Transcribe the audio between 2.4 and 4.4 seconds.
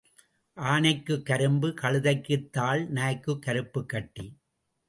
தாள் நாய்க்குக் கருப்புக் கட்டி.